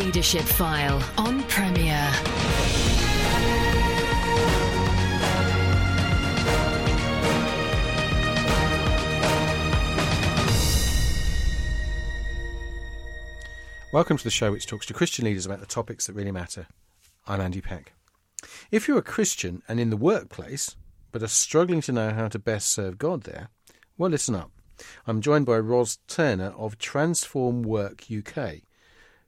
[0.00, 2.10] Leadership File on Premier.
[13.92, 16.66] Welcome to the show which talks to Christian leaders about the topics that really matter.
[17.26, 17.92] I'm Andy Peck.
[18.70, 20.76] If you're a Christian and in the workplace,
[21.12, 23.50] but are struggling to know how to best serve God there,
[23.98, 24.50] well, listen up.
[25.06, 28.62] I'm joined by Ros Turner of Transform Work UK,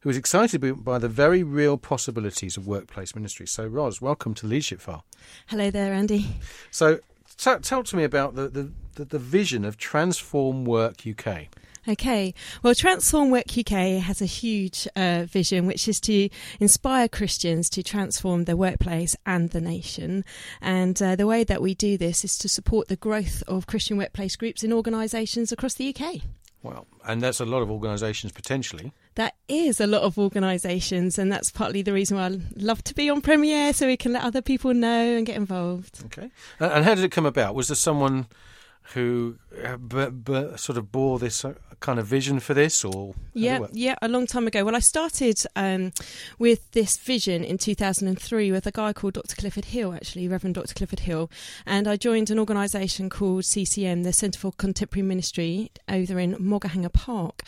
[0.03, 3.47] who is excited by the very real possibilities of workplace ministry.
[3.47, 5.05] So, Ros, welcome to Leadership File.
[5.47, 6.27] Hello there, Andy.
[6.73, 6.99] So,
[7.39, 11.47] t- tell to me about the, the, the, the vision of Transform Work UK.
[11.87, 17.69] Okay, well, Transform Work UK has a huge uh, vision, which is to inspire Christians
[17.71, 20.25] to transform their workplace and the nation.
[20.61, 23.99] And uh, the way that we do this is to support the growth of Christian
[23.99, 26.23] workplace groups in organisations across the UK.
[26.63, 28.93] Well, and that's a lot of organisations potentially.
[29.15, 32.95] That is a lot of organisations, and that's partly the reason why I love to
[32.95, 36.03] be on Premier, so we can let other people know and get involved.
[36.07, 37.55] Okay, and how did it come about?
[37.55, 38.27] Was there someone
[38.95, 43.15] who uh, b- b- sort of bore this uh, kind of vision for this or
[43.35, 44.65] yeah yeah a long time ago.
[44.65, 45.93] Well i started um,
[46.39, 50.73] with this vision in 2003 with a guy called dr clifford hill actually reverend dr
[50.75, 51.31] clifford hill.
[51.67, 56.93] And i joined an organisation called ccm the centre for contemporary ministry over in Moggerhanger
[56.93, 57.43] park.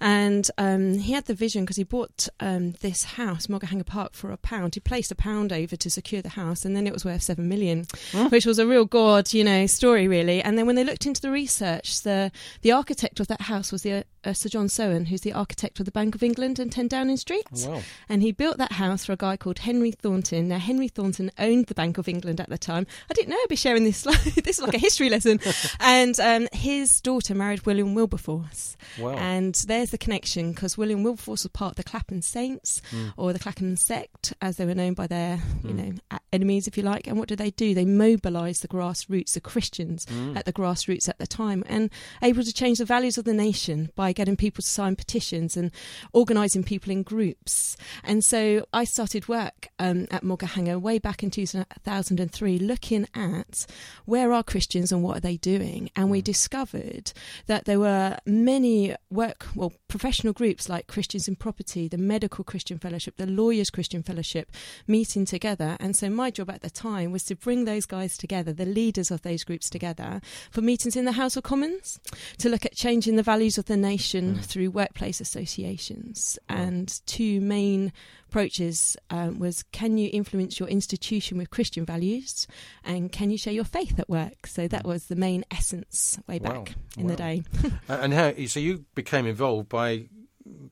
[0.00, 4.30] And um, he had the vision because he bought um, this house Moggerhanger park for
[4.30, 4.74] a pound.
[4.74, 7.48] He placed a pound over to secure the house and then it was worth seven
[7.48, 8.28] million huh?
[8.30, 10.42] which was a real god you know story really.
[10.42, 12.02] And then when they looked into the research.
[12.02, 12.32] The
[12.62, 15.86] the architect of that house was the uh, Sir John Soane, who's the architect of
[15.86, 17.46] the Bank of England and 10 Downing Street.
[17.64, 17.82] Oh, wow.
[18.08, 20.48] And he built that house for a guy called Henry Thornton.
[20.48, 22.86] Now, Henry Thornton owned the Bank of England at the time.
[23.10, 24.02] I didn't know I'd be sharing this.
[24.34, 25.40] this is like a history lesson.
[25.80, 28.76] and um, his daughter married William Wilberforce.
[28.98, 29.10] Wow.
[29.10, 33.12] And there's the connection because William Wilberforce was part of the Clapham Saints mm.
[33.16, 36.00] or the Clapham sect, as they were known by their, you mm.
[36.10, 37.06] know, enemies, if you like.
[37.06, 37.74] And what did they do?
[37.74, 40.36] They mobilised the grassroots, the Christians mm.
[40.36, 41.90] at the grassroots at the time, and
[42.22, 45.70] able to change the values of the nation by getting people to sign petitions and
[46.12, 47.76] organising people in groups.
[48.02, 53.66] And so I started work um, at Moggerhanger way back in 2003, looking at
[54.06, 55.90] where are Christians and what are they doing.
[55.94, 56.24] And we mm.
[56.24, 57.12] discovered
[57.46, 62.78] that there were many work, well, professional groups like Christians in Property, the Medical Christian
[62.78, 64.50] Fellowship, the Lawyers Christian Fellowship
[64.86, 65.76] meeting together.
[65.78, 69.10] And so my job at the time was to bring those guys together, the leaders
[69.10, 72.00] of those groups together, for meetings in the House of Commons
[72.38, 74.44] to look at changing the values of the nation mm.
[74.44, 76.38] through workplace associations.
[76.48, 77.92] And two main
[78.28, 82.46] approaches um, was can you influence your institution with Christian values
[82.84, 84.46] and can you share your faith at work?
[84.46, 84.88] So that mm.
[84.88, 86.64] was the main essence way back wow.
[86.98, 87.10] in wow.
[87.10, 87.42] the day.
[87.88, 90.08] and how, so you became involved by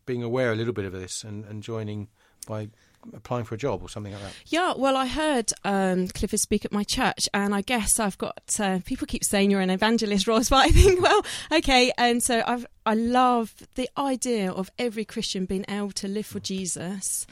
[0.06, 2.08] being aware a little bit of this and, and joining
[2.46, 2.68] by
[3.12, 4.32] applying for a job or something like that?
[4.46, 8.56] Yeah, well, I heard um, Clifford speak at my church, and I guess I've got
[8.58, 12.42] uh, people keep saying you're an evangelist, Ros, but I think, well, okay, and so
[12.46, 17.26] I've I love the idea of every Christian being able to live for Jesus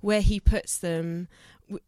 [0.00, 1.28] where he puts them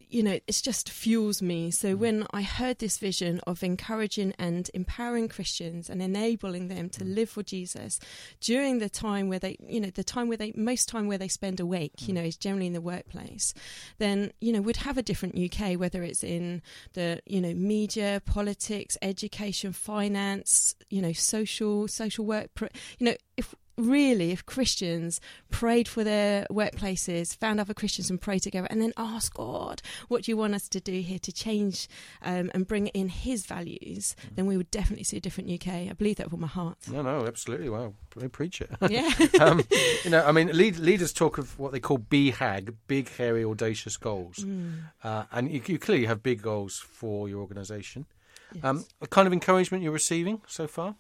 [0.09, 1.71] you know, it just fuels me.
[1.71, 1.99] So mm.
[1.99, 7.15] when I heard this vision of encouraging and empowering Christians and enabling them to mm.
[7.15, 7.99] live for Jesus
[8.41, 11.29] during the time where they, you know, the time where they, most time where they
[11.29, 12.17] spend awake, you mm.
[12.17, 13.55] know, is generally in the workplace,
[13.99, 16.63] then, you know, we'd have a different UK, whether it's in
[16.95, 22.51] the, you know, media, politics, education, finance, you know, social, social work,
[22.99, 28.43] you know, if really, if Christians prayed for their workplaces, found other Christians and prayed
[28.43, 31.89] together, and then asked God, what do you want us to do here to change
[32.23, 34.37] um, and bring in His values, mm.
[34.37, 35.73] then we would definitely see a different UK.
[35.73, 36.79] I believe that with all my heart.
[36.91, 37.69] No, no, absolutely.
[37.69, 37.95] Well,
[38.33, 38.71] preach it.
[38.91, 39.13] Yeah.
[39.41, 39.63] um,
[40.05, 43.97] you know, I mean, lead, leaders talk of what they call BHAG, big, hairy, audacious
[43.97, 44.39] goals.
[44.39, 44.81] Mm.
[45.05, 48.07] Uh, and you, you, clearly have big goals for your organisation.
[48.53, 48.65] Yes.
[48.65, 50.97] Um, kind of encouragement you're receiving so far?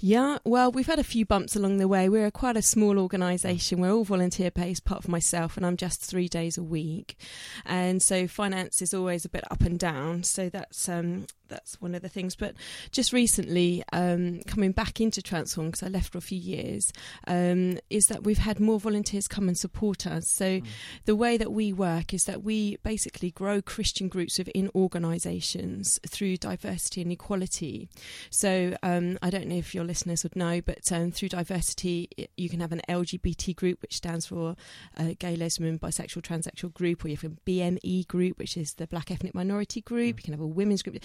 [0.00, 2.08] Yeah, well, we've had a few bumps along the way.
[2.08, 3.80] We're quite a small organisation.
[3.80, 7.16] We're all volunteer based, apart from myself, and I'm just three days a week.
[7.64, 10.24] And so finance is always a bit up and down.
[10.24, 12.34] So that's um, that's one of the things.
[12.34, 12.54] But
[12.90, 16.92] just recently, um, coming back into Transform because I left for a few years,
[17.26, 20.28] um, is that we've had more volunteers come and support us.
[20.28, 20.66] So mm.
[21.04, 26.38] the way that we work is that we basically grow Christian groups within organisations through
[26.38, 27.88] diversity and equality.
[28.30, 32.48] So um, I don't know if your listeners would know, but um, through diversity, you
[32.48, 34.56] can have an LGBT group, which stands for
[34.98, 38.86] uh, gay, lesbian, bisexual, transsexual group, or you have a BME group, which is the
[38.86, 40.16] black ethnic minority group.
[40.16, 40.18] Mm.
[40.18, 40.98] You can have a women's group.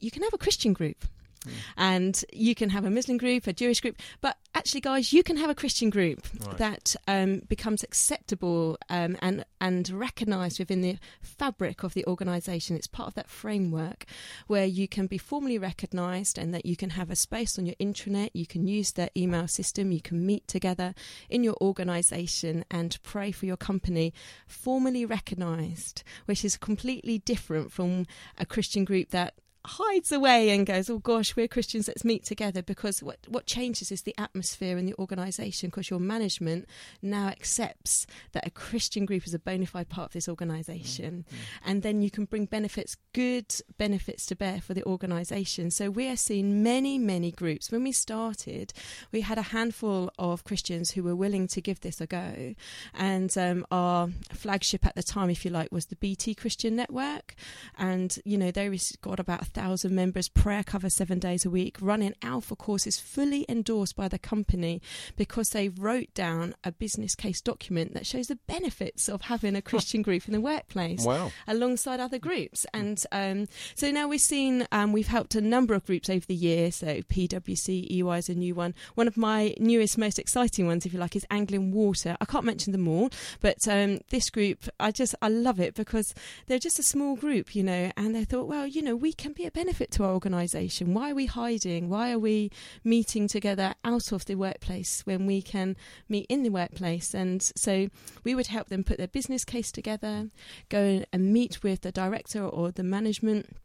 [0.00, 1.04] You can have a Christian group.
[1.46, 1.52] Mm.
[1.76, 5.38] And you can have a Muslim group, a Jewish group, but actually, guys, you can
[5.38, 6.58] have a Christian group right.
[6.58, 12.76] that um, becomes acceptable um, and and recognised within the fabric of the organisation.
[12.76, 14.04] It's part of that framework
[14.48, 17.76] where you can be formally recognised and that you can have a space on your
[17.76, 18.30] intranet.
[18.34, 19.92] You can use their email system.
[19.92, 20.94] You can meet together
[21.30, 24.12] in your organisation and pray for your company,
[24.46, 28.06] formally recognised, which is completely different from
[28.36, 29.34] a Christian group that
[29.66, 31.88] hides away and goes, "Oh gosh, we're Christians.
[31.88, 35.68] Let's meet together." Because what what changes is the atmosphere in the organisation.
[35.68, 36.68] Because your management
[37.02, 41.70] now accepts that a Christian group is a bona fide part of this organisation, mm-hmm.
[41.70, 45.70] and then you can bring benefits, good benefits to bear for the organisation.
[45.70, 47.70] So we are seeing many many groups.
[47.70, 48.72] When we started,
[49.12, 52.54] we had a handful of Christians who were willing to give this a go,
[52.94, 57.34] and um, our flagship at the time, if you like, was the BT Christian Network,
[57.78, 58.70] and you know they
[59.00, 63.96] got about thousand members, prayer cover seven days a week, running alpha courses fully endorsed
[63.96, 64.80] by the company
[65.16, 69.62] because they wrote down a business case document that shows the benefits of having a
[69.62, 71.30] Christian group in the workplace wow.
[71.46, 72.66] alongside other groups.
[72.72, 76.34] And um, so now we've seen, um, we've helped a number of groups over the
[76.34, 76.72] year.
[76.72, 78.74] So PwC, EY is a new one.
[78.94, 82.16] One of my newest, most exciting ones, if you like, is Anglian Water.
[82.20, 83.10] I can't mention them all,
[83.40, 86.14] but um, this group, I just, I love it because
[86.46, 89.32] they're just a small group, you know, and they thought, well, you know, we can
[89.32, 90.94] be a benefit to our organisation?
[90.94, 91.88] Why are we hiding?
[91.88, 92.50] Why are we
[92.84, 95.76] meeting together out of the workplace when we can
[96.08, 97.14] meet in the workplace?
[97.14, 97.88] And so
[98.24, 100.30] we would help them put their business case together,
[100.68, 103.56] go and meet with the director or the management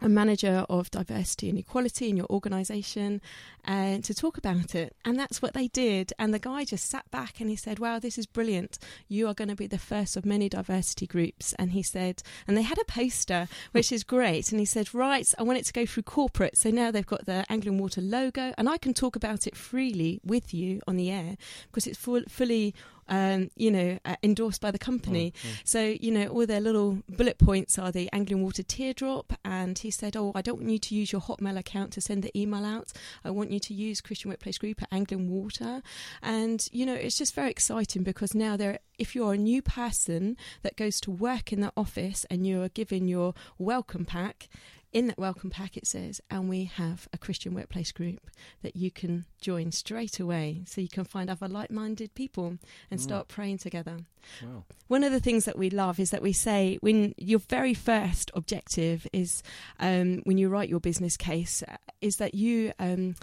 [0.00, 3.20] a manager of diversity and equality in your organisation
[3.61, 4.96] and uh, to talk about it.
[5.04, 6.12] And that's what they did.
[6.18, 8.78] And the guy just sat back and he said, Wow, this is brilliant.
[9.08, 11.52] You are going to be the first of many diversity groups.
[11.54, 14.50] And he said, and they had a poster, which is great.
[14.50, 16.56] And he said, Right, I want it to go through corporate.
[16.58, 20.20] So now they've got the Anglian Water logo, and I can talk about it freely
[20.24, 21.36] with you on the air
[21.66, 22.74] because it's full, fully
[23.08, 25.32] um, you know, uh, endorsed by the company.
[25.32, 25.60] Mm, mm.
[25.64, 29.34] So, you know, all their little bullet points are the Anglian Water teardrop.
[29.44, 32.22] And he said, Oh, I don't want you to use your Hotmail account to send
[32.22, 32.92] the email out.
[33.24, 35.82] I want you to use Christian Workplace Group at Anglian Water.
[36.22, 40.36] And, you know, it's just very exciting because now there, if you're a new person
[40.62, 44.48] that goes to work in the office and you're given your welcome pack,
[44.92, 48.30] in that welcome pack it says, and we have a Christian workplace group
[48.62, 52.58] that you can join straight away so you can find other like minded people
[52.90, 53.02] and mm.
[53.02, 53.98] start praying together.
[54.42, 54.64] Wow.
[54.88, 58.30] One of the things that we love is that we say when your very first
[58.34, 59.42] objective is
[59.80, 63.14] um, when you write your business case, uh, is that you um,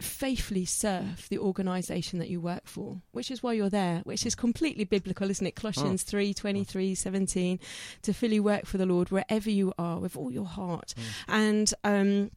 [0.00, 4.34] faithfully serve the organisation that you work for, which is why you're there, which is
[4.34, 5.56] completely biblical, isn't it?
[5.56, 6.10] Colossians oh.
[6.10, 7.60] 3 23, 17,
[8.02, 10.94] to fully work for the Lord wherever you are with all your heart.
[10.96, 11.04] Mm.
[11.28, 12.30] And, um,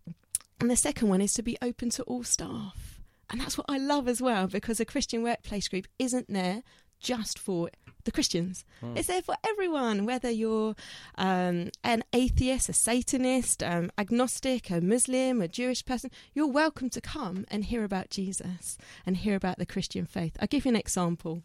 [0.59, 2.99] and the second one is to be open to all staff.
[3.29, 6.63] And that's what I love as well, because a Christian workplace group isn't there
[6.99, 7.69] just for
[8.05, 8.65] the Christians.
[8.79, 8.95] Hmm.
[8.97, 10.75] It's there for everyone, whether you're
[11.17, 16.09] um, an atheist, a Satanist, um, agnostic, a Muslim, a Jewish person.
[16.33, 20.35] You're welcome to come and hear about Jesus and hear about the Christian faith.
[20.39, 21.43] I'll give you an example.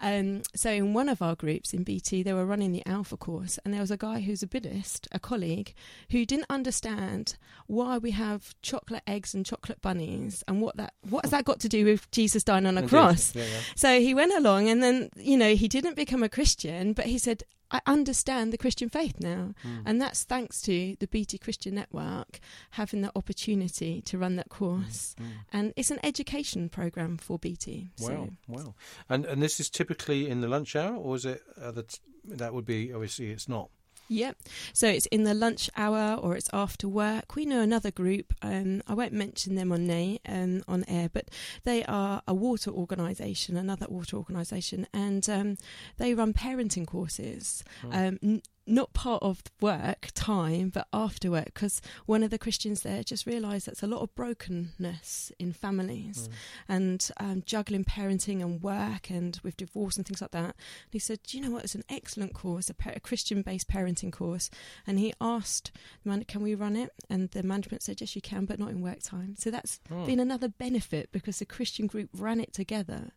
[0.00, 0.06] Hmm.
[0.06, 3.58] Um, so, in one of our groups in BT, they were running the Alpha course,
[3.64, 5.74] and there was a guy who's a Buddhist, a colleague,
[6.10, 11.24] who didn't understand why we have chocolate eggs and chocolate bunnies and what that what
[11.24, 12.90] has that got to do with Jesus dying on a Indeed.
[12.90, 13.34] cross.
[13.34, 13.60] Yeah, yeah.
[13.74, 17.06] So he went along, and then you know he didn't didn't become a Christian, but
[17.06, 19.54] he said, I understand the Christian faith now.
[19.64, 19.82] Mm.
[19.86, 22.40] And that's thanks to the BT Christian Network
[22.72, 25.14] having the opportunity to run that course.
[25.20, 25.24] Mm.
[25.24, 25.30] Mm.
[25.52, 27.90] And it's an education program for BT.
[28.00, 28.28] Wow, so.
[28.48, 28.74] wow.
[29.08, 32.54] And and this is typically in the lunch hour, or is it uh, that that
[32.54, 33.70] would be obviously it's not?
[34.08, 34.36] Yep.
[34.72, 37.34] So it's in the lunch hour or it's after work.
[37.36, 38.32] We know another group.
[38.42, 41.30] Um, I won't mention them on nay, um, on air, but
[41.64, 45.56] they are a water organisation, another water organisation, and um,
[45.96, 47.64] they run parenting courses.
[47.84, 47.90] Oh.
[47.92, 53.02] Um, not part of work time, but after work, because one of the Christians there
[53.02, 56.32] just realised that's a lot of brokenness in families Mm.
[56.68, 60.44] and um, juggling parenting and work and with divorce and things like that.
[60.44, 60.54] And
[60.90, 61.64] he said, Do you know what?
[61.64, 64.50] It's an excellent course, a, a Christian based parenting course.
[64.86, 65.70] And he asked,
[66.02, 66.90] the man, Can we run it?
[67.10, 69.34] And the management said, Yes, you can, but not in work time.
[69.38, 70.06] So that's Mm.
[70.06, 73.12] been another benefit because the Christian group ran it together.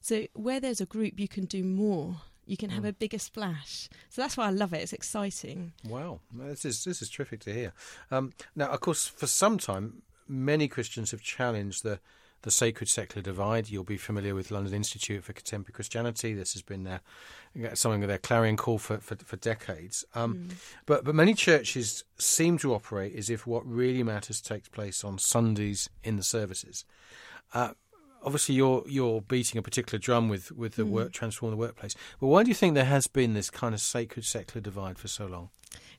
[0.00, 2.22] So where there's a group, you can do more.
[2.46, 2.88] You can have Mm.
[2.88, 3.88] a bigger splash.
[4.10, 4.82] So that's why I love it.
[4.82, 5.72] It's exciting.
[5.84, 7.72] Wow, this is this is terrific to hear.
[8.10, 12.00] Um, now, of course, for some time, many Christians have challenged the
[12.42, 13.70] the sacred secular divide.
[13.70, 16.34] You'll be familiar with London Institute for Contemporary Christianity.
[16.34, 17.00] This has been their
[17.74, 20.04] something of their clarion call for for, for decades.
[20.14, 20.48] Um,
[20.84, 25.18] But but many churches seem to operate as if what really matters takes place on
[25.18, 26.84] Sundays in the services.
[27.54, 27.74] Uh,
[28.24, 30.90] obviously, you're you're beating a particular drum with with the hmm.
[30.90, 31.94] work transform the workplace.
[32.20, 35.08] But why do you think there has been this kind of sacred secular divide for
[35.08, 35.50] so long?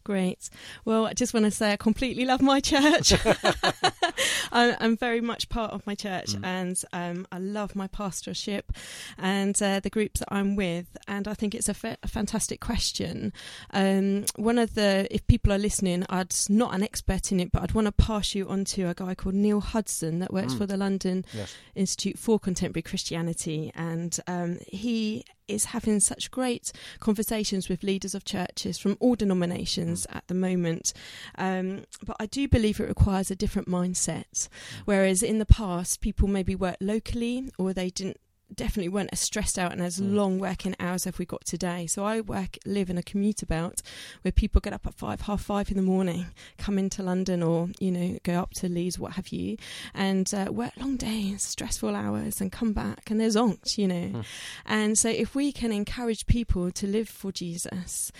[0.05, 0.49] Great.
[0.83, 3.13] Well, I just want to say I completely love my church.
[4.51, 8.71] I'm, very much part of my church, and um, I love my pastorship
[9.17, 10.95] and uh, the groups that I'm with.
[11.07, 13.33] And I think it's a, fa- a fantastic question.
[13.71, 17.63] Um, one of the, if people are listening, I'd not an expert in it, but
[17.63, 20.57] I'd want to pass you on to a guy called Neil Hudson that works Mm.
[20.57, 21.55] for the London Yes.
[21.75, 28.25] Institute for Contemporary Christianity, and um, he is having such great conversations with leaders of
[28.25, 30.93] churches from all denominations at the moment.
[31.37, 34.47] Um, but I do believe it requires a different mindset.
[34.85, 38.17] Whereas in the past, people maybe worked locally or they didn't.
[38.55, 40.13] Definitely weren't as stressed out and as Mm.
[40.13, 41.87] long working hours as we got today.
[41.87, 43.81] So I work, live in a commuter belt
[44.21, 47.69] where people get up at five, half five in the morning, come into London or
[47.79, 49.57] you know go up to Leeds, what have you,
[49.93, 54.07] and uh, work long days, stressful hours, and come back and there's zonked, you know.
[54.07, 54.21] Hmm.
[54.65, 58.11] And so if we can encourage people to live for Jesus,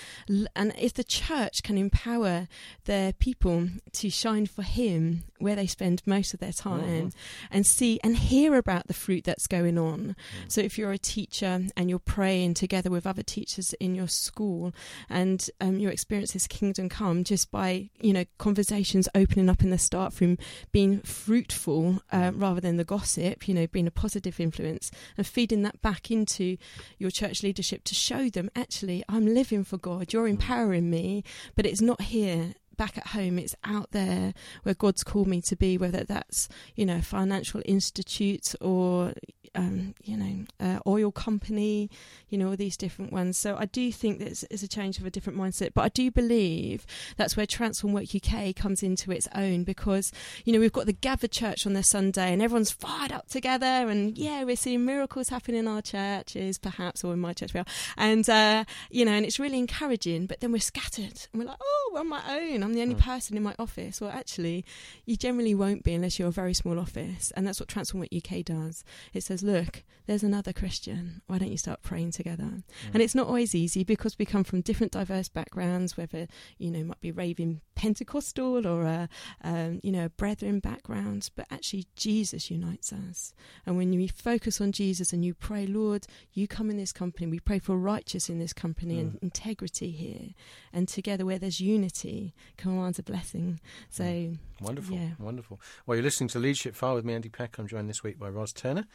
[0.56, 2.48] and if the church can empower
[2.86, 7.14] their people to shine for Him where they spend most of their time, Mhm.
[7.52, 10.16] and see and hear about the fruit that's going on.
[10.46, 10.52] Mm.
[10.52, 14.74] So if you're a teacher and you're praying together with other teachers in your school,
[15.10, 19.70] and um, you experience this kingdom come just by you know conversations opening up in
[19.70, 20.38] the start from
[20.72, 25.64] being fruitful uh, rather than the gossip, you know, being a positive influence, and feeding
[25.64, 26.58] that back into
[26.98, 31.24] your church leadership to show them actually I'm living for God, you're empowering me,
[31.56, 32.54] but it's not here.
[32.78, 36.86] Back at home, it's out there where God's called me to be, whether that's you
[36.86, 39.14] know, financial institute or
[39.56, 41.90] um, you know, uh, oil company,
[42.30, 43.38] you know, all these different ones.
[43.38, 46.10] So I do think that it's, a change of a different mindset, but I do
[46.10, 46.86] believe
[47.18, 50.12] that's where Transform Work UK comes into its own because,
[50.46, 53.66] you know, we've got the gathered church on their Sunday and everyone's fired up together
[53.66, 57.60] and yeah, we're seeing miracles happen in our churches, perhaps, or in my church we
[57.60, 57.66] are.
[57.98, 61.60] And, uh, you know, and it's really encouraging, but then we're scattered and we're like,
[61.62, 62.63] oh, we're on my own.
[62.64, 63.00] I'm the only mm.
[63.02, 64.00] person in my office.
[64.00, 64.66] Well, actually,
[65.06, 67.32] you generally won't be unless you're a very small office.
[67.36, 68.84] And that's what Transform UK does.
[69.14, 71.22] It says, look, there's another Christian.
[71.28, 72.44] Why don't you start praying together?
[72.44, 73.00] And mm.
[73.00, 76.28] it's not always easy because we come from different diverse backgrounds, whether,
[76.58, 79.10] you know, might be raving Pentecostal or a,
[79.44, 83.34] um, you know, a brethren background, but actually Jesus unites us.
[83.66, 87.28] And when we focus on Jesus and you pray, Lord, you come in this company,
[87.28, 89.24] we pray for righteousness in this company and mm.
[89.24, 90.34] integrity here.
[90.72, 93.60] And together where there's unity, commands a blessing.
[93.90, 95.12] So, Wonderful, Yeah.
[95.20, 95.60] wonderful.
[95.86, 97.58] Well, you're listening to Leadership File with me, Andy Peck.
[97.58, 98.86] I'm joined this week by Ros Turner.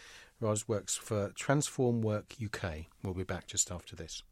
[0.41, 2.87] Ros works for Transform Work UK.
[3.03, 4.23] We'll be back just after this.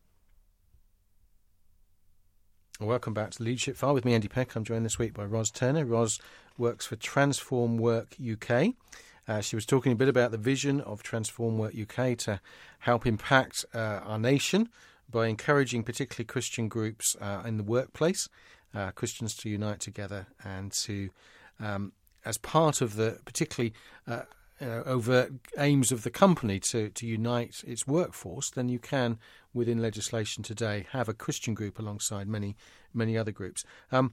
[2.79, 4.55] Welcome back to Leadership File with me, Andy Peck.
[4.55, 5.85] I'm joined this week by Ros Turner.
[5.87, 6.21] Ros
[6.59, 8.75] works for Transform Work UK.
[9.27, 12.41] Uh, she was talking a bit about the vision of Transform Work UK to
[12.81, 14.69] help impact uh, our nation
[15.11, 18.29] by encouraging particularly Christian groups uh, in the workplace,
[18.77, 21.11] uh, Christians to unite together and to,
[21.59, 21.93] um,
[22.25, 23.73] as part of the particularly
[24.07, 24.23] uh,
[24.61, 29.19] you know, overt aims of the company to, to unite its workforce, then you can,
[29.55, 32.55] within legislation today, have a Christian group alongside many
[32.93, 33.65] many other groups.
[33.93, 34.13] Um,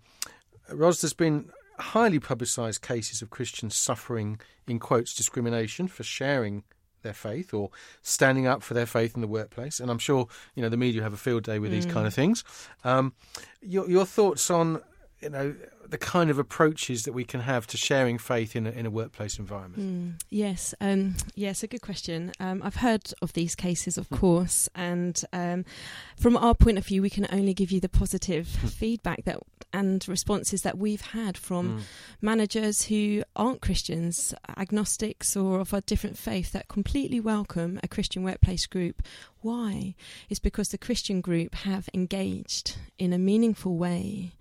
[0.70, 6.63] Ros, there's been highly publicised cases of Christians suffering, in quotes, discrimination for sharing
[7.03, 7.69] their faith or
[8.01, 9.79] standing up for their faith in the workplace.
[9.79, 12.13] And I'm sure you know the media have a field day with these kind of
[12.13, 12.43] things.
[12.83, 13.13] Um,
[13.62, 14.81] your, your thoughts on
[15.23, 15.55] you know,
[15.89, 18.89] the kind of approaches that we can have to sharing faith in a, in a
[18.89, 19.81] workplace environment?
[19.81, 22.31] Mm, yes, um, yes, a good question.
[22.39, 24.15] Um, I've heard of these cases, of Hmm.
[24.15, 25.65] course, and um,
[26.19, 28.67] from our point of view, we can only give you the positive Hmm.
[28.67, 29.39] feedback that
[29.75, 31.81] and responses that we've had from Mm.
[32.21, 38.21] managers who aren't Christians, agnostics, or of a different faith that completely welcome a Christian
[38.23, 39.01] workplace group.
[39.41, 39.95] Why?
[40.29, 44.33] It's because the Christian group have engaged in a meaningful way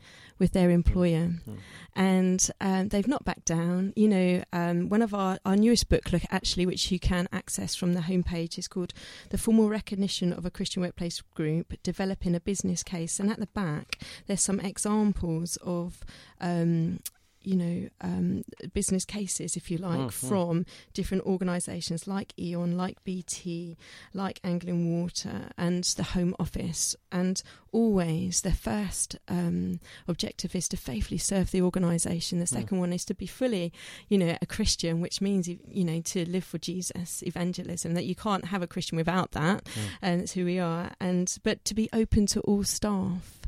[0.43, 1.59] with their employer Mm.
[1.95, 3.93] and um, they've not backed down.
[3.95, 7.95] You know, um, one of our, our newest booklet, actually, which you can access from
[7.95, 8.93] the homepage, is called
[9.31, 13.21] The Formal Recognition of a Christian Workplace Group Developing a Business Case.
[13.21, 13.89] And at the back,
[14.27, 16.03] there's some examples of.
[16.41, 16.99] Um,
[17.45, 20.13] you know, um, business cases, if you like, Mm, mm.
[20.29, 23.77] from different organisations like E.ON, like BT,
[24.15, 26.95] like Anglian Water, and the Home Office.
[27.11, 32.39] And always their first um, objective is to faithfully serve the organisation.
[32.39, 32.49] The Mm.
[32.61, 33.73] second one is to be fully,
[34.09, 37.95] you know, a Christian, which means you know to live for Jesus, evangelism.
[37.95, 39.81] That you can't have a Christian without that, Mm.
[40.03, 40.93] and it's who we are.
[41.01, 43.41] And but to be open to all staff,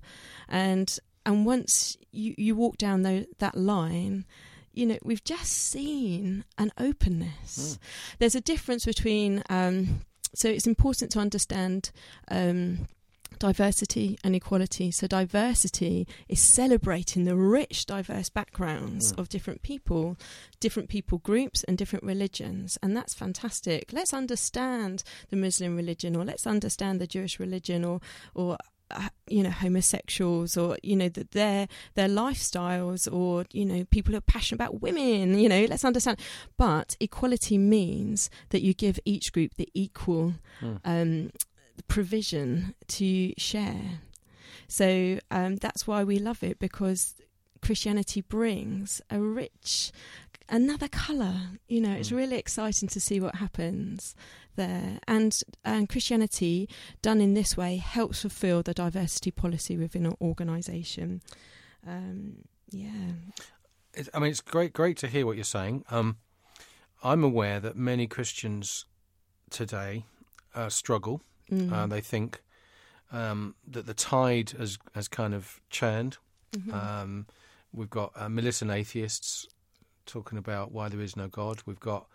[0.48, 4.24] and and once you you walk down tho- that line.
[4.76, 7.78] You know, we've just seen an openness.
[8.18, 10.00] There's a difference between, um,
[10.34, 11.92] so it's important to understand
[12.26, 12.88] um,
[13.38, 14.90] diversity and equality.
[14.90, 19.18] So, diversity is celebrating the rich, diverse backgrounds Mm.
[19.20, 20.16] of different people,
[20.58, 22.76] different people groups, and different religions.
[22.82, 23.92] And that's fantastic.
[23.92, 28.00] Let's understand the Muslim religion, or let's understand the Jewish religion, or,
[28.34, 28.56] or
[29.28, 34.18] you know homosexuals or you know that their their lifestyles or you know people who
[34.18, 36.18] are passionate about women you know let's understand
[36.56, 40.80] but equality means that you give each group the equal Mm.
[40.84, 41.30] um,
[41.88, 44.00] provision to share.
[44.68, 47.14] So um, that's why we love it because
[47.60, 49.90] Christianity brings a rich,
[50.48, 51.40] another colour.
[51.68, 52.16] You know, it's Mm.
[52.16, 54.14] really exciting to see what happens
[54.56, 55.00] there.
[55.08, 56.68] And, and Christianity,
[57.02, 61.22] done in this way, helps fulfil the diversity policy within an organisation.
[61.86, 63.12] Um, yeah.
[63.94, 65.84] It, I mean, it's great, great to hear what you're saying.
[65.90, 66.16] Um,
[67.02, 68.86] I'm aware that many Christians
[69.50, 70.04] today
[70.54, 71.20] uh, struggle.
[71.50, 71.70] Mm.
[71.72, 72.40] Uh, they think
[73.12, 76.16] um, that the tide has has kind of churned.
[76.52, 76.72] Mhm.
[76.72, 77.26] Um,
[77.72, 79.46] we've got uh, militant atheists
[80.06, 81.62] talking about why there is no God.
[81.66, 82.06] We've got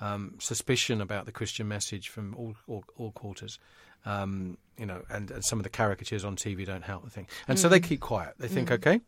[0.00, 3.58] um, suspicion about the Christian message from all all, all quarters.
[4.06, 7.26] Um, you know, and, and some of the caricatures on TV don't help the thing.
[7.48, 7.84] And so they Mm.
[7.84, 8.34] keep quiet.
[8.38, 8.72] They think, Mm.
[8.74, 9.00] okay,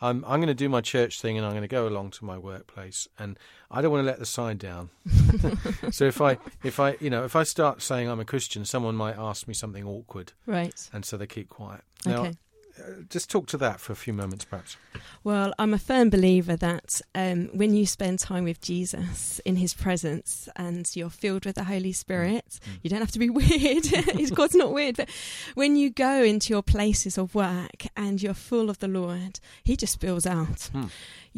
[0.00, 2.24] I'm I'm going to do my church thing, and I'm going to go along to
[2.24, 3.38] my workplace, and
[3.70, 4.90] I don't want to let the side down.
[5.90, 8.94] so if I if I you know if I start saying I'm a Christian, someone
[8.94, 10.88] might ask me something awkward, right.
[10.92, 11.80] and so they keep quiet.
[12.04, 12.36] Now, Okay.
[12.78, 14.76] Uh, just talk to that for a few moments, perhaps.
[15.24, 19.74] Well, I'm a firm believer that um, when you spend time with Jesus in his
[19.74, 22.78] presence and you're filled with the Holy Spirit, Mm.
[22.82, 23.84] you don't have to be weird.
[24.34, 24.96] God's not weird.
[24.96, 25.08] But
[25.54, 29.76] when you go into your places of work and you're full of the Lord, he
[29.76, 30.62] just spills out.
[30.72, 30.84] Hmm.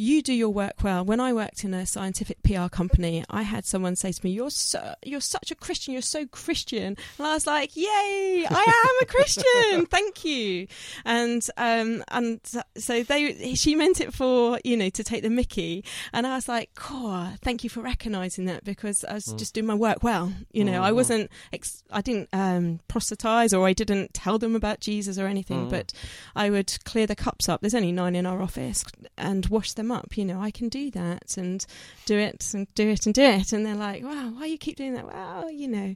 [0.00, 1.04] You do your work well.
[1.04, 4.48] When I worked in a scientific PR company, I had someone say to me, "You're
[4.50, 5.92] so, you're such a Christian.
[5.92, 8.46] You're so Christian," and I was like, "Yay!
[8.48, 9.86] I am a Christian.
[9.90, 10.68] Thank you."
[11.04, 12.40] And um and
[12.76, 16.46] so they she meant it for you know to take the Mickey, and I was
[16.48, 19.38] like, "Cool, thank you for recognising that because I was Mm.
[19.38, 20.32] just doing my work well.
[20.52, 20.94] You know, I Mhm.
[20.94, 25.66] wasn't ex- I didn't um proselytize or I didn't tell them about Jesus or anything,
[25.66, 25.70] Mm.
[25.70, 25.92] but
[26.36, 27.62] I would clear the cups up.
[27.62, 28.84] There's only nine in our office,
[29.16, 30.16] and wash them up.
[30.16, 31.64] You know, I can do that and
[32.06, 33.52] do it and do it and do it.
[33.52, 35.94] And they're like, "Wow, why you keep doing that?" Well, you know.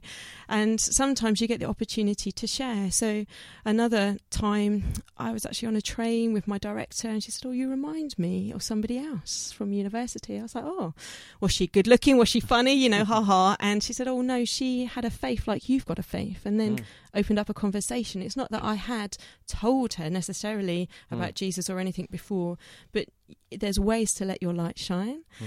[0.49, 2.91] And sometimes you get the opportunity to share.
[2.91, 3.25] So
[3.65, 7.51] another time, I was actually on a train with my director, and she said, "Oh,
[7.51, 10.93] you remind me of somebody else from university." I was like, "Oh,
[11.39, 12.17] was she good looking?
[12.17, 12.73] Was she funny?
[12.73, 15.85] You know, ha ha." And she said, "Oh no, she had a faith like you've
[15.85, 16.83] got a faith." And then Mm.
[17.13, 18.21] Opened up a conversation.
[18.21, 21.17] It's not that I had told her necessarily Mm.
[21.17, 22.57] about Jesus or anything before,
[22.91, 23.07] but
[23.51, 25.45] there's ways to let your light shine, Mm.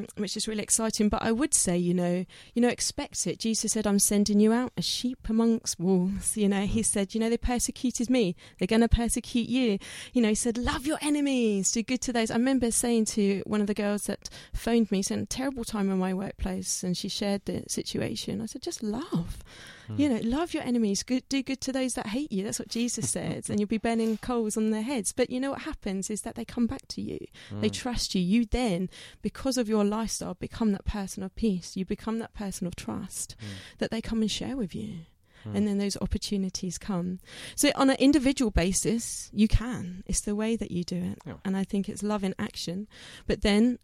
[0.00, 1.08] um, which is really exciting.
[1.08, 3.38] But I would say, you know, you know, expect it.
[3.38, 7.20] Jesus said, "I'm sending you out as sheep amongst wolves." You know, he said, you
[7.20, 9.78] know, they persecuted me, they're going to persecute you.
[10.12, 13.42] You know, he said, "Love your enemies, do good to those." I remember saying to
[13.46, 17.08] one of the girls that phoned me, saying, "Terrible time in my workplace," and she
[17.08, 18.40] shared the situation.
[18.40, 19.42] I said, "Just love."
[19.88, 19.98] Mm.
[19.98, 20.97] You know, love your enemies.
[21.02, 22.44] Good, do good to those that hate you.
[22.44, 25.12] That's what Jesus says, and you'll be burning coals on their heads.
[25.12, 27.18] But you know what happens is that they come back to you.
[27.60, 27.72] They Mm.
[27.72, 28.20] trust you.
[28.22, 28.88] You then,
[29.22, 31.76] because of your lifestyle, become that person of peace.
[31.76, 33.78] You become that person of trust Mm.
[33.78, 35.00] that they come and share with you.
[35.44, 35.56] Hmm.
[35.56, 37.18] and then those opportunities come.
[37.54, 40.02] So on an individual basis, you can.
[40.06, 41.34] It's the way that you do it, Yeah.
[41.44, 42.86] and I think it's love in action.
[43.26, 43.78] But then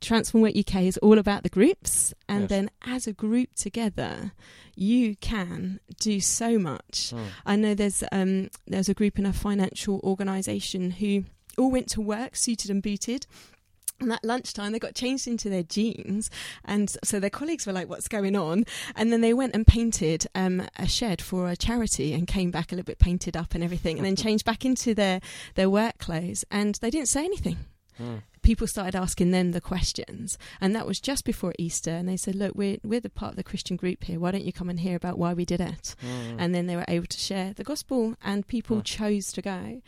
[0.00, 2.48] Transform Work UK is all about the groups, and Yes.
[2.50, 4.32] then as a group together,
[4.76, 7.10] you can do so much.
[7.10, 7.24] Hmm.
[7.44, 11.24] I know there's um, there's a group in a financial organisation who
[11.58, 13.26] all went to work suited and booted.
[14.00, 16.30] And at lunchtime, they got changed into their jeans,
[16.64, 18.64] and so their colleagues were like, "What's going on?"
[18.96, 22.72] And then they went and painted um, a shed for a charity, and came back
[22.72, 25.20] a little bit painted up and everything, and then changed back into their
[25.54, 27.58] their work clothes, and they didn't say anything
[28.00, 28.16] Hmm.
[28.42, 31.90] People started asking them the questions, and that was just before Easter.
[31.90, 34.18] And they said, "Look, we're we're the part of the Christian group here.
[34.18, 36.36] Why don't you come and hear about why we did it?" Hmm.
[36.38, 38.82] And then they were able to share the gospel, and people Huh.
[38.84, 39.82] chose to go.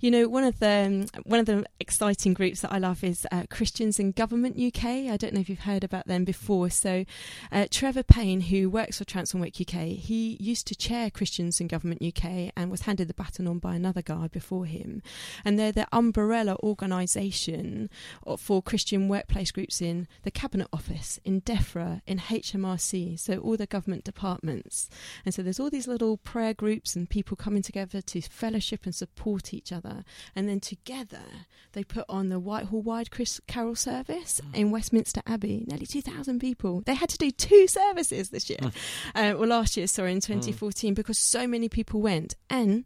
[0.00, 3.44] You know, one of the one of the exciting groups that I love is uh,
[3.50, 4.84] Christians in Government UK.
[5.10, 6.70] I don't know if you've heard about them before.
[6.70, 7.04] So,
[7.52, 11.66] uh, Trevor Payne, who works for Transform Work UK, he used to chair Christians in
[11.68, 15.02] Government UK and was handed the baton on by another guy before him.
[15.44, 17.90] And they're the umbrella organisation
[18.26, 23.56] Uh, for Christian workplace groups in the Cabinet Office, in DEFRA, in HMRC, so all
[23.56, 24.88] the government departments.
[25.24, 28.94] And so there's all these little prayer groups and people coming together to fellowship and
[28.94, 30.04] support each other.
[30.34, 34.54] And then together they put on the Whitehall Wide Chris Carol service mm.
[34.54, 36.82] in Westminster Abbey, nearly 2,000 people.
[36.82, 38.72] They had to do two services this year, mm.
[39.14, 42.34] uh, well, last year, sorry, in 2014, because so many people went.
[42.50, 42.84] And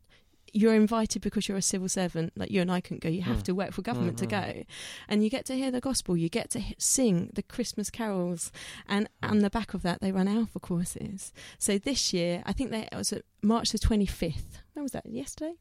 [0.52, 2.32] you're invited because you're a civil servant.
[2.36, 3.08] Like you and I couldn't go.
[3.08, 3.42] You have Mm.
[3.44, 4.64] to work for government to go,
[5.08, 6.16] and you get to hear the gospel.
[6.16, 8.52] You get to h- sing the Christmas carols,
[8.88, 11.32] and on the back of that, they run alpha courses.
[11.58, 14.60] So this year, I think they it was March the 25th.
[14.74, 15.06] When was that?
[15.06, 15.54] Yesterday.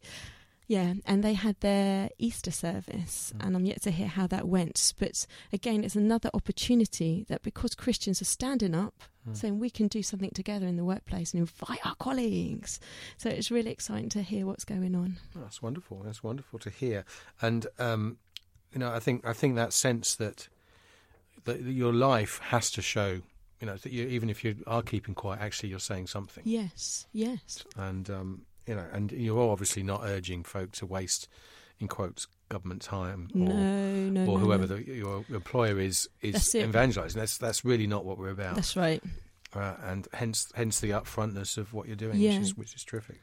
[0.72, 4.94] Yeah, and they had their Easter service, and I'm yet to hear how that went.
[4.98, 9.04] But again, it's another opportunity that because Christians are standing up,
[9.34, 12.80] saying we can do something together in the workplace and invite our colleagues.
[13.18, 15.18] So it's really exciting to hear what's going on.
[15.36, 16.04] Oh, That's wonderful.
[16.06, 17.04] That's wonderful to hear.
[17.42, 18.18] And um,
[18.72, 20.48] you know, I think I think that sense that
[21.44, 23.20] that your life has to show.
[23.60, 26.44] You know, that you, even if you are keeping quiet, actually you're saying something.
[26.46, 27.66] Yes, yes.
[27.76, 31.28] And um, you know, and you're obviously not urging folk to waste,
[31.80, 36.34] in quotes, government time or no, no, or no, whoever the, your employer is is
[36.34, 37.20] That's evangelizing.
[37.20, 38.56] That's that's really not what we're about.
[38.56, 39.02] That's right.
[39.56, 42.32] uh, and hence hence the upfrontness of what you're doing, Yeah.
[42.34, 43.22] which is which is terrific.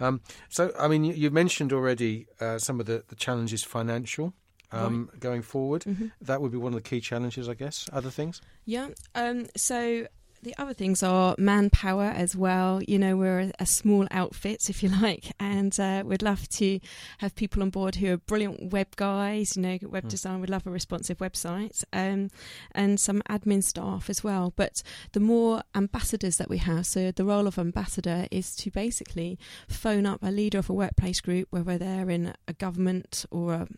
[0.00, 4.32] Um, so, I mean, you, you mentioned already uh, some of the, the challenges financial
[4.70, 5.82] um, going forward.
[5.82, 6.12] Mhm.
[6.20, 7.88] That would be one of the key challenges, I guess.
[7.92, 8.90] Other things, Yeah.
[9.16, 10.06] Um, so
[10.42, 12.80] the other things are manpower as well.
[12.86, 16.80] You know, we're a, a small outfit, if you like, and uh, we'd love to
[17.18, 19.56] have people on board who are brilliant web guys.
[19.56, 20.08] You know, web Hmm.
[20.08, 20.40] design.
[20.40, 22.30] We'd love a responsive website, um,
[22.72, 24.52] and some admin staff as well.
[24.56, 29.38] But the more ambassadors that we have, so the role of ambassador is to basically
[29.68, 33.68] phone up a leader of a workplace group, whether they're in a government or a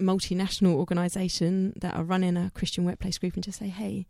[0.00, 4.06] multinational organisation that are running a Christian workplace group and just say, hey,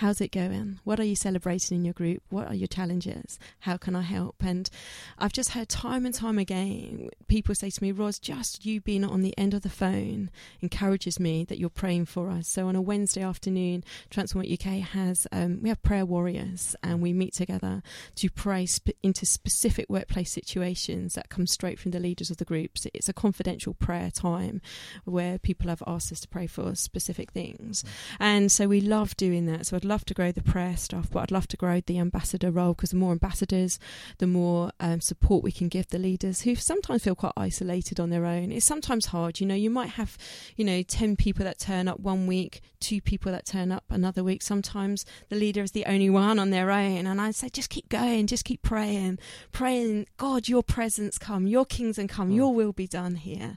[0.00, 0.80] how's it going?
[0.84, 2.22] What are you celebrating in your group?
[2.30, 3.38] What are your challenges?
[3.60, 4.36] How can I help?
[4.40, 4.70] And
[5.18, 9.04] I've just heard time and time again people say to me, Ros, just you being
[9.04, 12.48] on the end of the phone encourages me that you're praying for us.
[12.48, 17.12] So on a Wednesday afternoon, Transform UK has, um, we have prayer warriors and we
[17.12, 17.82] meet together
[18.16, 22.44] to pray sp- into specific workplace situations that come straight from the leaders of the
[22.44, 22.86] groups.
[22.92, 24.60] It's a confidential prayer time
[25.04, 27.84] where people have asked us to pray for specific things.
[28.18, 29.66] And so we love doing that.
[29.66, 32.52] So I'd love to grow the prayer stuff, but I'd love to grow the ambassador
[32.52, 33.80] role because the more ambassadors,
[34.18, 38.10] the more um, support we can give the leaders who sometimes feel quite isolated on
[38.10, 38.52] their own.
[38.52, 39.40] It's sometimes hard.
[39.40, 40.16] You know, you might have,
[40.56, 44.22] you know, 10 people that turn up one week, two people that turn up another
[44.22, 44.42] week.
[44.42, 47.06] Sometimes the leader is the only one on their own.
[47.06, 49.18] And I say, just keep going, just keep praying,
[49.50, 53.56] praying, God, your presence come, your kingdom come, your will be done here.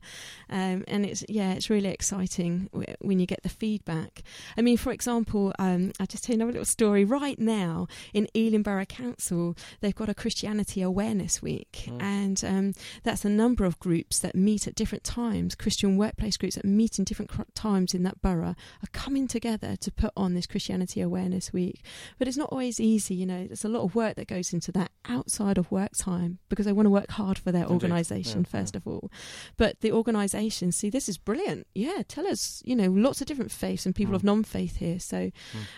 [0.49, 2.69] Um, and it's, yeah, it's really exciting
[2.99, 4.23] when you get the feedback.
[4.57, 7.03] I mean, for example, um, I'll just tell you another little story.
[7.05, 13.25] Right now in Ealing Borough Council, they've got a Christianity Awareness Week, and um, that's
[13.25, 15.55] a number of groups that meet at different times.
[15.55, 19.75] Christian workplace groups that meet in different cr- times in that borough are coming together
[19.77, 21.81] to put on this Christianity Awareness Week.
[22.17, 23.45] But it's not always easy, you know.
[23.47, 26.71] There's a lot of work that goes into that outside of work time because they
[26.73, 29.11] want to work hard for their organisation Yeah, first of all.
[29.57, 31.67] But the organisation see this is brilliant.
[31.75, 34.15] Yeah, tell us, you know, lots of different faiths and people Mm.
[34.17, 34.99] of non-faith here.
[34.99, 35.31] So,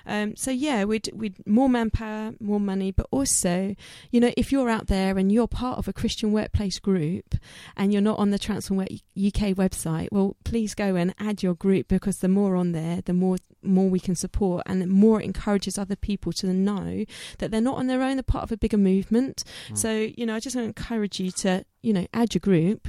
[0.06, 3.76] um, Um, so yeah, we'd we'd more manpower, more money, but also,
[4.12, 7.36] you know, if you're out there and you're part of a Christian workplace group
[7.78, 11.54] and you're not on the Transform Work UK website, well, please go and add your
[11.54, 15.22] group because the more on there, the more more we can support, and the more
[15.22, 17.06] it encourages other people to know
[17.40, 19.44] that they're not on their own; they're part of a bigger movement.
[19.70, 19.78] Mm.
[19.78, 22.88] So you know, I just want to encourage you to you know add your group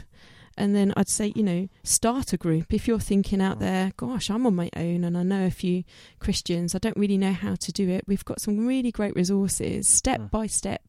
[0.57, 2.73] and then I'd say, you know, start a group.
[2.73, 5.85] If you're thinking out there, gosh, I'm on my own and I know a few
[6.19, 8.05] Christians, I don't really know how to do it.
[8.07, 10.81] We've got some really great resources, step by step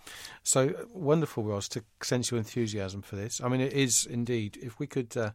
[0.43, 3.41] So wonderful, Ros, to sense your enthusiasm for this.
[3.41, 4.59] I mean, it is indeed.
[4.61, 5.31] If we could, uh,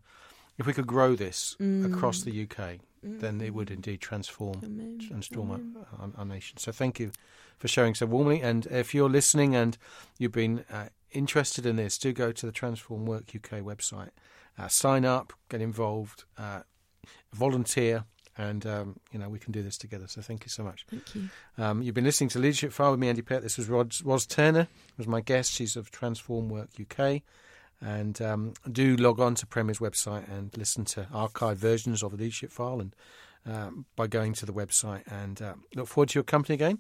[0.58, 5.00] if we could grow this across the UK, then it would indeed transform Amen.
[5.08, 5.76] transform Amen.
[5.94, 6.58] our, our, our nation.
[6.58, 7.12] So thank you
[7.58, 8.42] for sharing so warmly.
[8.42, 9.78] And if you're listening and
[10.18, 14.10] you've been uh, interested in this, do go to the Transform Work UK website,
[14.58, 16.62] uh, sign up, get involved, uh,
[17.34, 18.06] volunteer.
[18.38, 20.08] And um, you know we can do this together.
[20.08, 20.86] So thank you so much.
[20.90, 21.30] Thank you.
[21.58, 23.42] Um, you've been listening to Leadership File with me, Andy Peck.
[23.42, 25.52] This was Rod, Ros Turner, was my guest.
[25.54, 27.22] She's of Transform Work UK.
[27.80, 32.18] And um, do log on to Premier's website and listen to archived versions of the
[32.18, 32.96] Leadership File and
[33.46, 35.04] um, by going to the website.
[35.08, 36.80] And uh, look forward to your company again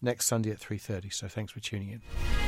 [0.00, 1.12] next Sunday at 3.30.
[1.12, 2.47] So thanks for tuning in.